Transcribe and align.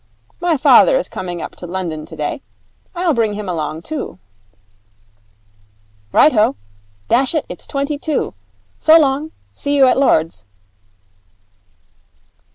My 0.39 0.57
father 0.57 0.97
is 0.97 1.07
coming 1.07 1.43
up 1.43 1.55
to 1.57 1.67
London 1.67 2.07
today. 2.07 2.41
I'll 2.95 3.13
bring 3.13 3.33
him 3.33 3.47
along, 3.47 3.83
too.' 3.83 4.17
'Right 6.11 6.33
ho. 6.33 6.55
Dash 7.07 7.35
it, 7.35 7.45
it's 7.47 7.67
twenty 7.67 7.99
to. 7.99 8.33
So 8.79 8.97
long. 8.97 9.29
See 9.53 9.75
you 9.75 9.85
at 9.87 9.99
Lord's.' 9.99 10.47